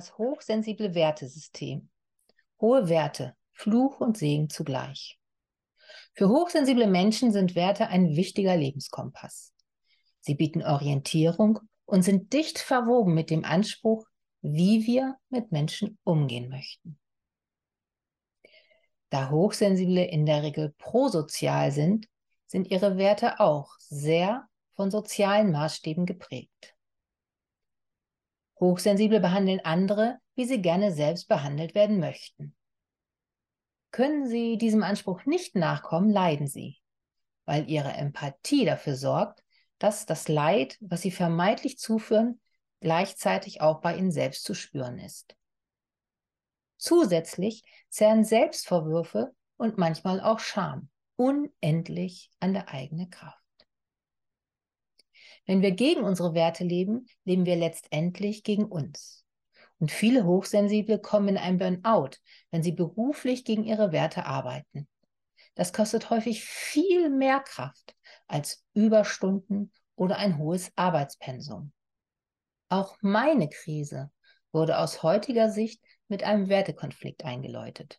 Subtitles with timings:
[0.00, 1.90] das hochsensible Wertesystem.
[2.58, 5.18] Hohe Werte, Fluch und Segen zugleich.
[6.14, 9.52] Für hochsensible Menschen sind Werte ein wichtiger Lebenskompass.
[10.20, 14.06] Sie bieten Orientierung und sind dicht verwoben mit dem Anspruch,
[14.40, 16.98] wie wir mit Menschen umgehen möchten.
[19.10, 22.06] Da Hochsensible in der Regel prosozial sind,
[22.46, 26.74] sind ihre Werte auch sehr von sozialen Maßstäben geprägt.
[28.60, 32.54] Hochsensible behandeln andere, wie sie gerne selbst behandelt werden möchten.
[33.90, 36.78] Können sie diesem Anspruch nicht nachkommen, leiden sie,
[37.46, 39.42] weil ihre Empathie dafür sorgt,
[39.78, 42.40] dass das Leid, was sie vermeintlich zuführen,
[42.80, 45.34] gleichzeitig auch bei ihnen selbst zu spüren ist.
[46.76, 53.39] Zusätzlich zerren Selbstvorwürfe und manchmal auch Scham unendlich an der eigenen Kraft.
[55.50, 59.24] Wenn wir gegen unsere Werte leben, leben wir letztendlich gegen uns.
[59.80, 62.18] Und viele Hochsensible kommen in ein Burnout,
[62.52, 64.86] wenn sie beruflich gegen ihre Werte arbeiten.
[65.56, 67.96] Das kostet häufig viel mehr Kraft
[68.28, 71.72] als Überstunden oder ein hohes Arbeitspensum.
[72.68, 74.12] Auch meine Krise
[74.52, 77.98] wurde aus heutiger Sicht mit einem Wertekonflikt eingeläutet.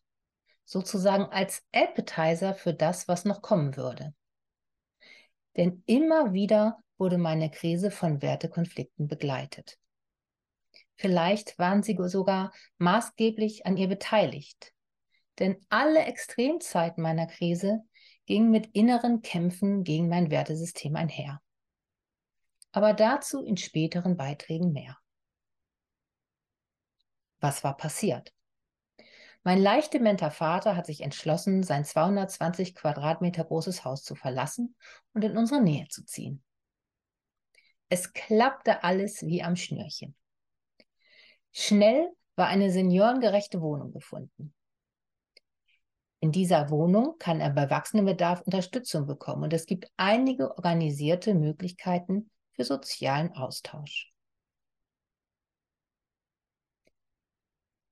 [0.63, 4.13] Sozusagen als Appetizer für das, was noch kommen würde.
[5.57, 9.77] Denn immer wieder wurde meine Krise von Wertekonflikten begleitet.
[10.95, 14.71] Vielleicht waren sie sogar maßgeblich an ihr beteiligt.
[15.39, 17.81] Denn alle Extremzeiten meiner Krise
[18.25, 21.41] gingen mit inneren Kämpfen gegen mein Wertesystem einher
[22.71, 24.97] aber dazu in späteren Beiträgen mehr.
[27.39, 28.33] Was war passiert?
[29.43, 34.75] Mein leicht dementer Vater hat sich entschlossen, sein 220 Quadratmeter großes Haus zu verlassen
[35.13, 36.43] und in unsere Nähe zu ziehen.
[37.91, 40.15] Es klappte alles wie am Schnürchen.
[41.51, 44.53] Schnell war eine seniorengerechte Wohnung gefunden.
[46.21, 51.33] In dieser Wohnung kann er bei wachsendem Bedarf Unterstützung bekommen und es gibt einige organisierte
[51.33, 54.13] Möglichkeiten, für sozialen Austausch.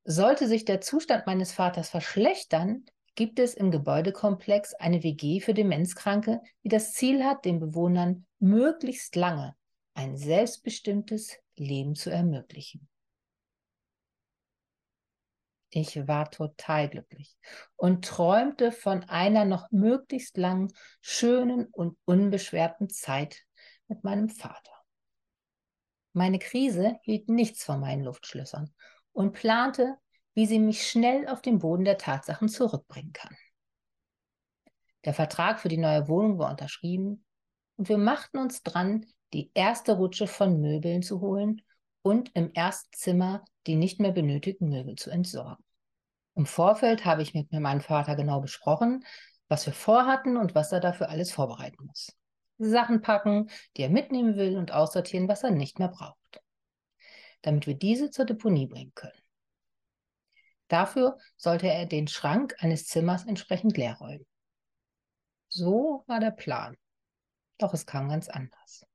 [0.06, 6.40] Sollte sich der Zustand meines Vaters verschlechtern, gibt es im Gebäudekomplex eine WG für Demenzkranke,
[6.64, 9.59] die das Ziel hat, den Bewohnern möglichst lange
[10.00, 12.88] ein selbstbestimmtes Leben zu ermöglichen.
[15.72, 17.36] Ich war total glücklich
[17.76, 20.72] und träumte von einer noch möglichst langen,
[21.02, 23.44] schönen und unbeschwerten Zeit
[23.90, 24.72] mit meinem Vater.
[26.14, 28.74] Meine Krise hielt nichts von meinen Luftschlössern
[29.12, 29.98] und plante,
[30.34, 33.36] wie sie mich schnell auf den Boden der Tatsachen zurückbringen kann.
[35.04, 37.26] Der Vertrag für die neue Wohnung war unterschrieben
[37.76, 41.62] und wir machten uns dran, die erste Rutsche von Möbeln zu holen
[42.02, 45.64] und im ersten Zimmer die nicht mehr benötigten Möbel zu entsorgen.
[46.36, 49.06] Im Vorfeld habe ich mit meinem Vater genau besprochen,
[49.48, 52.16] was wir vorhatten und was er dafür alles vorbereiten muss.
[52.58, 56.42] Sachen packen, die er mitnehmen will und aussortieren, was er nicht mehr braucht,
[57.42, 59.22] damit wir diese zur Deponie bringen können.
[60.68, 64.26] Dafür sollte er den Schrank eines Zimmers entsprechend leer räumen.
[65.48, 66.78] So war der Plan.
[67.58, 68.86] Doch es kam ganz anders.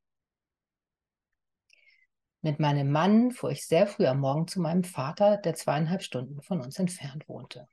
[2.44, 6.42] Mit meinem Mann fuhr ich sehr früh am Morgen zu meinem Vater, der zweieinhalb Stunden
[6.42, 7.70] von uns entfernt wohnte.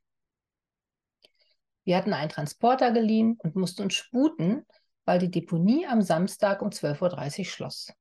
[1.84, 4.66] Wir hatten einen Transporter geliehen und mussten uns sputen,
[5.04, 7.94] weil die Deponie am Samstag um 12.30 Uhr schloss.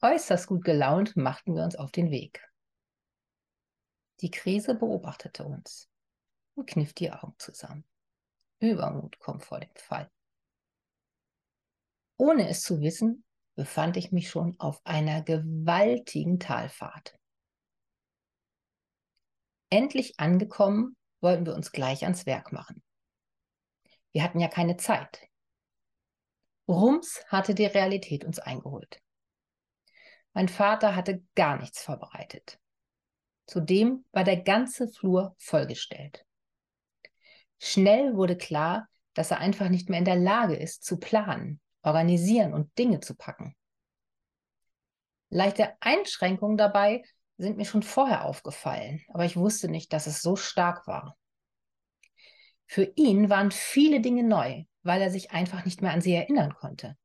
[0.00, 2.42] Äußerst gut gelaunt machten wir uns auf den Weg.
[4.22, 5.90] Die Krise beobachtete uns
[6.54, 7.84] und kniff die Augen zusammen.
[8.58, 10.10] Übermut kommt vor dem Fall.
[12.16, 13.22] Ohne es zu wissen,
[13.58, 17.18] befand ich mich schon auf einer gewaltigen Talfahrt.
[19.68, 22.84] Endlich angekommen, wollten wir uns gleich ans Werk machen.
[24.12, 25.26] Wir hatten ja keine Zeit.
[26.68, 29.02] Rums hatte die Realität uns eingeholt.
[30.34, 32.60] Mein Vater hatte gar nichts vorbereitet.
[33.46, 36.24] Zudem war der ganze Flur vollgestellt.
[37.58, 42.54] Schnell wurde klar, dass er einfach nicht mehr in der Lage ist, zu planen, organisieren
[42.54, 43.54] und Dinge zu packen.
[45.30, 47.02] Leichte Einschränkungen dabei
[47.36, 51.16] sind mir schon vorher aufgefallen, aber ich wusste nicht, dass es so stark war.
[52.66, 56.54] Für ihn waren viele Dinge neu, weil er sich einfach nicht mehr an sie erinnern
[56.54, 56.96] konnte.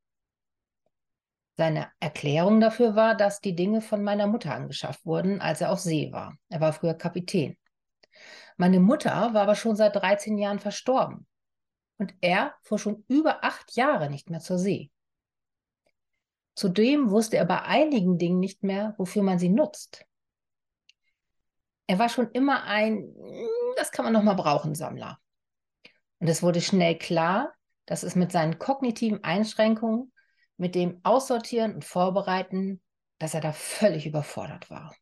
[1.56, 5.78] Seine Erklärung dafür war, dass die Dinge von meiner Mutter angeschafft wurden, als er auf
[5.78, 6.36] See war.
[6.48, 7.56] Er war früher Kapitän.
[8.56, 11.26] Meine Mutter war aber schon seit 13 Jahren verstorben.
[11.98, 14.90] Und er fuhr schon über acht Jahre nicht mehr zur See.
[16.54, 20.04] Zudem wusste er bei einigen Dingen nicht mehr, wofür man sie nutzt.
[21.86, 23.14] Er war schon immer ein,
[23.76, 25.18] das kann man noch mal brauchen, Sammler.
[26.18, 27.52] Und es wurde schnell klar,
[27.86, 30.12] dass es mit seinen kognitiven Einschränkungen,
[30.56, 32.80] mit dem Aussortieren und Vorbereiten,
[33.18, 34.94] dass er da völlig überfordert war.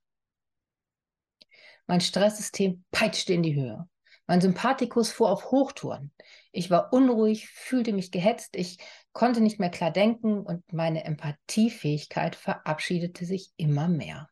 [1.87, 3.89] Mein Stresssystem peitschte in die Höhe.
[4.27, 6.13] Mein Sympathikus fuhr auf Hochtouren.
[6.53, 8.79] Ich war unruhig, fühlte mich gehetzt, ich
[9.13, 14.29] konnte nicht mehr klar denken und meine Empathiefähigkeit verabschiedete sich immer mehr.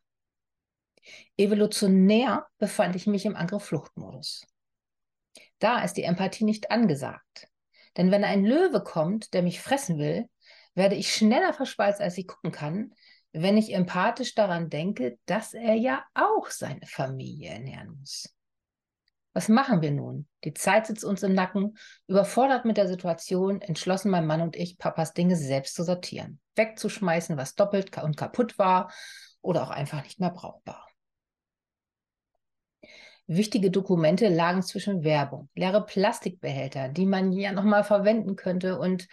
[1.37, 4.45] Evolutionär befand ich mich im Angriff-Fluchtmodus.
[5.59, 7.47] Da ist die Empathie nicht angesagt.
[7.97, 10.29] Denn wenn ein Löwe kommt, der mich fressen will,
[10.73, 12.93] werde ich schneller verschweißt, als ich gucken kann,
[13.33, 18.33] wenn ich empathisch daran denke, dass er ja auch seine Familie ernähren muss.
[19.33, 20.27] Was machen wir nun?
[20.43, 24.77] Die Zeit sitzt uns im Nacken, überfordert mit der Situation, entschlossen mein Mann und ich,
[24.77, 28.91] Papas Dinge selbst zu sortieren, wegzuschmeißen, was doppelt und kaputt war
[29.41, 30.85] oder auch einfach nicht mehr brauchbar.
[33.27, 39.07] Wichtige Dokumente lagen zwischen Werbung, leere Plastikbehälter, die man ja nochmal verwenden könnte und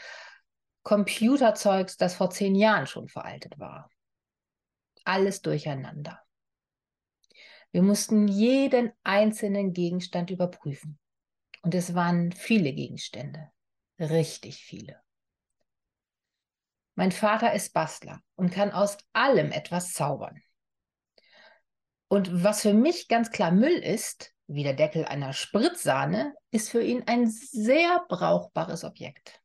[0.83, 3.91] Computerzeugs, das vor zehn Jahren schon veraltet war.
[5.05, 6.21] Alles durcheinander.
[7.71, 10.99] Wir mussten jeden einzelnen Gegenstand überprüfen.
[11.63, 13.51] Und es waren viele Gegenstände.
[13.99, 15.01] Richtig viele.
[16.95, 20.43] Mein Vater ist Bastler und kann aus allem etwas zaubern.
[22.09, 26.83] Und was für mich ganz klar Müll ist, wie der Deckel einer Spritzsahne, ist für
[26.83, 29.43] ihn ein sehr brauchbares Objekt.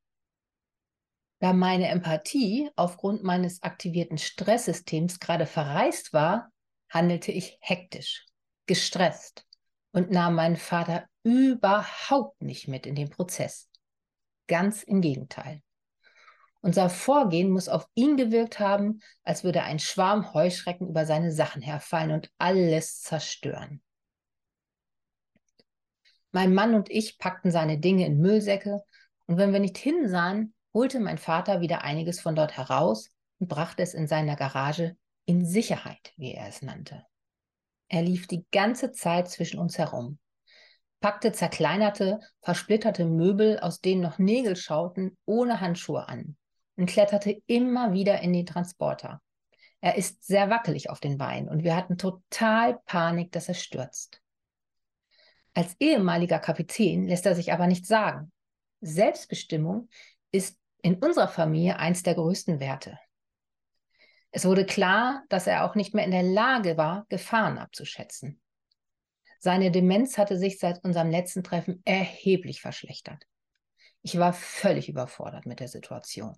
[1.39, 6.52] Da meine Empathie aufgrund meines aktivierten Stresssystems gerade verreist war,
[6.93, 8.25] handelte ich hektisch,
[8.67, 9.45] gestresst
[9.91, 13.69] und nahm meinen Vater überhaupt nicht mit in den Prozess.
[14.47, 15.61] Ganz im Gegenteil.
[16.61, 21.61] Unser Vorgehen muss auf ihn gewirkt haben, als würde ein Schwarm Heuschrecken über seine Sachen
[21.61, 23.81] herfallen und alles zerstören.
[26.31, 28.81] Mein Mann und ich packten seine Dinge in Müllsäcke
[29.25, 33.83] und wenn wir nicht hinsahen, holte mein Vater wieder einiges von dort heraus und brachte
[33.83, 37.05] es in seiner Garage in Sicherheit, wie er es nannte.
[37.87, 40.19] Er lief die ganze Zeit zwischen uns herum,
[40.99, 46.37] packte zerkleinerte, versplitterte Möbel, aus denen noch Nägel schauten, ohne Handschuhe an
[46.75, 49.21] und kletterte immer wieder in den Transporter.
[49.81, 54.21] Er ist sehr wackelig auf den Beinen und wir hatten total Panik, dass er stürzt.
[55.53, 58.31] Als ehemaliger Kapitän lässt er sich aber nicht sagen.
[58.79, 59.89] Selbstbestimmung
[60.31, 62.97] ist in unserer Familie eins der größten Werte.
[64.35, 68.41] Es wurde klar, dass er auch nicht mehr in der Lage war, Gefahren abzuschätzen.
[69.37, 73.27] Seine Demenz hatte sich seit unserem letzten Treffen erheblich verschlechtert.
[74.01, 76.35] Ich war völlig überfordert mit der Situation.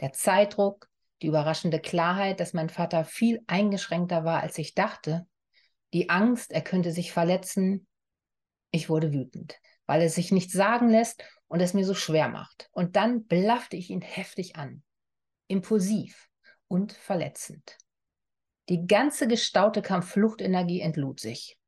[0.00, 0.88] Der Zeitdruck,
[1.22, 5.24] die überraschende Klarheit, dass mein Vater viel eingeschränkter war, als ich dachte,
[5.92, 7.86] die Angst, er könnte sich verletzen.
[8.72, 12.68] Ich wurde wütend, weil er sich nicht sagen lässt und es mir so schwer macht.
[12.72, 14.82] Und dann blaffte ich ihn heftig an.
[15.46, 16.27] Impulsiv,
[16.68, 17.78] und verletzend.
[18.68, 21.58] Die ganze gestaute Kampffluchtenergie entlud sich.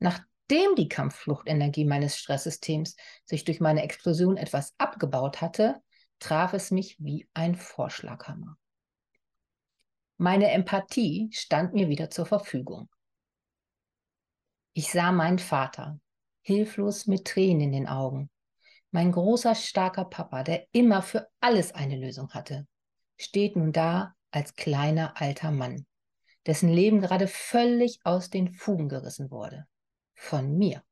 [0.00, 5.80] Nachdem die Kampffluchtenergie meines Stresssystems sich durch meine Explosion etwas abgebaut hatte,
[6.18, 8.58] traf es mich wie ein Vorschlaghammer.
[10.16, 12.90] Meine Empathie stand mir wieder zur Verfügung.
[14.72, 16.00] Ich sah meinen Vater,
[16.42, 18.28] hilflos mit Tränen in den Augen.
[18.90, 22.66] Mein großer, starker Papa, der immer für alles eine Lösung hatte
[23.20, 25.86] steht nun da als kleiner alter Mann,
[26.46, 29.66] dessen Leben gerade völlig aus den Fugen gerissen wurde.
[30.14, 30.82] Von mir.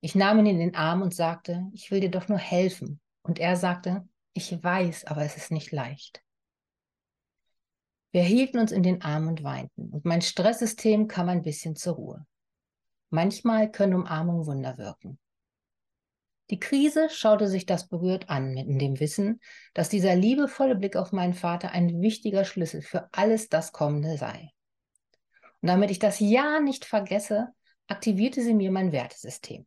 [0.00, 3.00] Ich nahm ihn in den Arm und sagte, ich will dir doch nur helfen.
[3.22, 6.22] Und er sagte, ich weiß, aber es ist nicht leicht.
[8.10, 11.96] Wir hielten uns in den Arm und weinten, und mein Stresssystem kam ein bisschen zur
[11.96, 12.26] Ruhe.
[13.10, 15.18] Manchmal können Umarmungen Wunder wirken.
[16.50, 19.40] Die Krise schaute sich das berührt an, mit dem Wissen,
[19.74, 24.50] dass dieser liebevolle Blick auf meinen Vater ein wichtiger Schlüssel für alles das Kommende sei.
[25.60, 27.48] Und damit ich das Ja nicht vergesse,
[27.86, 29.66] aktivierte sie mir mein Wertesystem.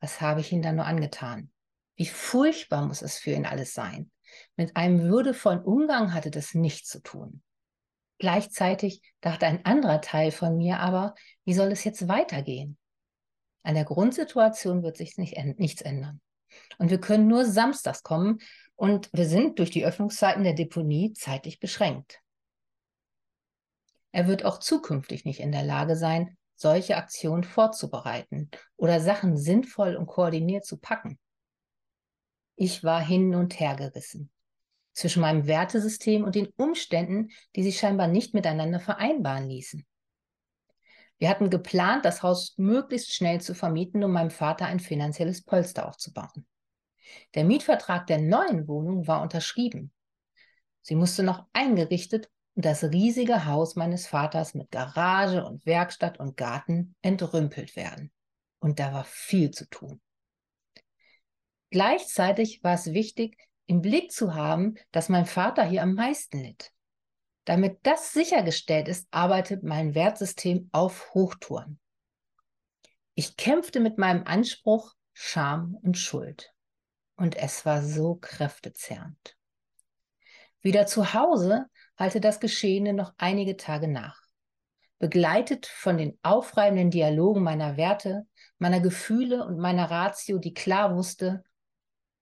[0.00, 1.50] Was habe ich ihm dann nur angetan?
[1.96, 4.10] Wie furchtbar muss es für ihn alles sein?
[4.56, 7.42] Mit einem würdevollen Umgang hatte das nichts zu tun.
[8.18, 11.14] Gleichzeitig dachte ein anderer Teil von mir aber,
[11.44, 12.78] wie soll es jetzt weitergehen?
[13.62, 16.20] An der Grundsituation wird sich nicht, nichts ändern.
[16.78, 18.38] Und wir können nur samstags kommen
[18.74, 22.20] und wir sind durch die Öffnungszeiten der Deponie zeitlich beschränkt.
[24.12, 29.94] Er wird auch zukünftig nicht in der Lage sein, solche Aktionen vorzubereiten oder Sachen sinnvoll
[29.96, 31.18] und koordiniert zu packen.
[32.56, 34.30] Ich war hin und her gerissen
[34.92, 39.86] zwischen meinem Wertesystem und den Umständen, die sich scheinbar nicht miteinander vereinbaren ließen.
[41.20, 45.86] Wir hatten geplant, das Haus möglichst schnell zu vermieten, um meinem Vater ein finanzielles Polster
[45.86, 46.46] aufzubauen.
[47.34, 49.92] Der Mietvertrag der neuen Wohnung war unterschrieben.
[50.80, 56.38] Sie musste noch eingerichtet und das riesige Haus meines Vaters mit Garage und Werkstatt und
[56.38, 58.10] Garten entrümpelt werden.
[58.58, 60.00] Und da war viel zu tun.
[61.68, 63.36] Gleichzeitig war es wichtig,
[63.66, 66.72] im Blick zu haben, dass mein Vater hier am meisten litt.
[67.50, 71.80] Damit das sichergestellt ist, arbeitet mein Wertsystem auf Hochtouren.
[73.14, 76.54] Ich kämpfte mit meinem Anspruch Scham und Schuld.
[77.16, 79.36] Und es war so kräftezerrend.
[80.60, 81.66] Wieder zu Hause
[81.98, 84.22] halte das Geschehene noch einige Tage nach.
[85.00, 88.28] Begleitet von den aufreibenden Dialogen meiner Werte,
[88.58, 91.42] meiner Gefühle und meiner Ratio, die klar wusste,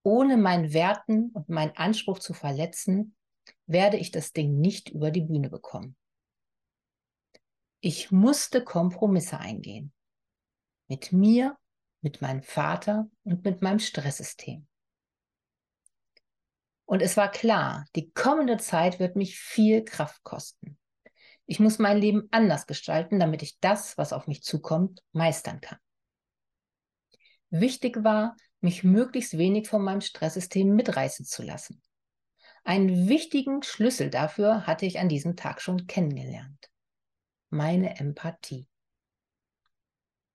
[0.02, 3.14] ohne meinen Werten und meinen Anspruch zu verletzen,
[3.68, 5.96] werde ich das Ding nicht über die Bühne bekommen.
[7.80, 9.92] Ich musste Kompromisse eingehen.
[10.88, 11.56] Mit mir,
[12.00, 14.66] mit meinem Vater und mit meinem Stresssystem.
[16.86, 20.78] Und es war klar, die kommende Zeit wird mich viel Kraft kosten.
[21.44, 25.78] Ich muss mein Leben anders gestalten, damit ich das, was auf mich zukommt, meistern kann.
[27.50, 31.82] Wichtig war, mich möglichst wenig von meinem Stresssystem mitreißen zu lassen.
[32.68, 36.68] Einen wichtigen Schlüssel dafür hatte ich an diesem Tag schon kennengelernt.
[37.48, 38.68] Meine Empathie.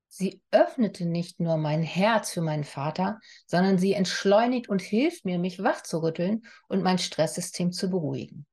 [0.08, 5.38] Sie öffnete nicht nur mein Herz für meinen Vater, sondern sie entschleunigt und hilft mir,
[5.38, 8.48] mich wachzurütteln und mein Stresssystem zu beruhigen.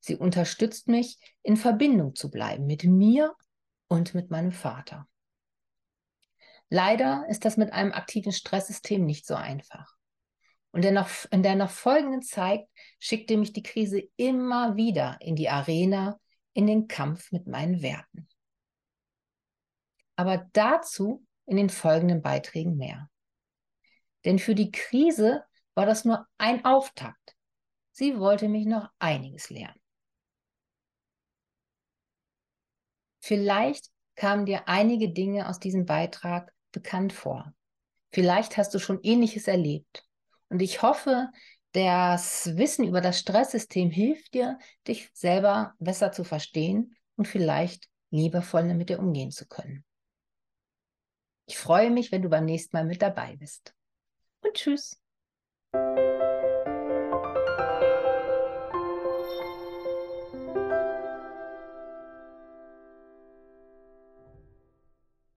[0.00, 3.36] Sie unterstützt mich, in Verbindung zu bleiben mit mir
[3.86, 5.06] und mit meinem Vater.
[6.70, 9.94] Leider ist das mit einem aktiven Stresssystem nicht so einfach.
[10.74, 12.66] Und in der, noch, in der noch folgenden Zeit
[12.98, 16.18] schickte mich die Krise immer wieder in die Arena,
[16.52, 18.28] in den Kampf mit meinen Werten
[20.16, 23.10] aber dazu in den folgenden Beiträgen mehr.
[24.24, 27.36] Denn für die Krise war das nur ein Auftakt.
[27.92, 29.80] Sie wollte mich noch einiges lernen.
[33.20, 37.52] Vielleicht kamen dir einige Dinge aus diesem Beitrag bekannt vor.
[38.12, 40.06] Vielleicht hast du schon ähnliches erlebt.
[40.54, 41.30] Und ich hoffe,
[41.72, 44.56] das Wissen über das Stresssystem hilft dir,
[44.86, 49.84] dich selber besser zu verstehen und vielleicht liebevoller mit dir umgehen zu können.
[51.46, 53.74] Ich freue mich, wenn du beim nächsten Mal mit dabei bist.
[54.42, 54.96] Und tschüss.